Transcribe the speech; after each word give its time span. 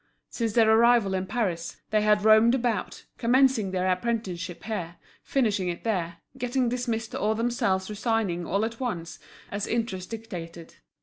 Since 0.31 0.53
their 0.53 0.67
arrival 0.67 1.13
in 1.13 1.27
Paris, 1.27 1.77
they 1.91 2.01
had 2.01 2.25
roamed 2.25 2.55
about, 2.55 3.05
commencing 3.19 3.69
their 3.69 3.87
apprenticeship 3.87 4.63
here, 4.63 4.95
finishing 5.21 5.69
it 5.69 5.83
there, 5.83 6.17
getting 6.35 6.69
dismissed 6.69 7.13
or 7.13 7.35
themselves 7.35 7.87
resigning 7.87 8.43
all 8.43 8.65
at 8.65 8.79
once, 8.79 9.19
as 9.51 9.67
interest 9.67 10.09
dictated. 10.09 10.77